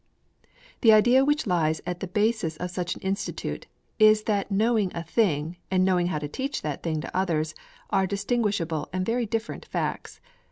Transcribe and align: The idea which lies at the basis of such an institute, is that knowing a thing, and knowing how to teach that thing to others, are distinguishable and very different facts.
The 0.81 0.91
idea 0.91 1.23
which 1.23 1.45
lies 1.45 1.79
at 1.85 1.99
the 1.99 2.07
basis 2.07 2.57
of 2.57 2.71
such 2.71 2.95
an 2.95 3.01
institute, 3.03 3.67
is 3.99 4.23
that 4.23 4.49
knowing 4.49 4.91
a 4.95 5.03
thing, 5.03 5.57
and 5.69 5.85
knowing 5.85 6.07
how 6.07 6.17
to 6.17 6.27
teach 6.27 6.63
that 6.63 6.81
thing 6.81 7.01
to 7.01 7.15
others, 7.15 7.53
are 7.91 8.07
distinguishable 8.07 8.89
and 8.91 9.05
very 9.05 9.27
different 9.27 9.63
facts. 9.63 10.19